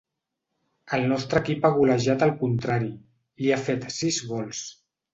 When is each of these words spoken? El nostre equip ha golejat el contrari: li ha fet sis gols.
El 0.97 1.05
nostre 1.11 1.41
equip 1.45 1.69
ha 1.69 1.71
golejat 1.77 2.27
el 2.31 2.35
contrari: 2.41 2.93
li 3.45 3.55
ha 3.59 3.63
fet 3.71 3.89
sis 4.03 4.23
gols. 4.35 4.69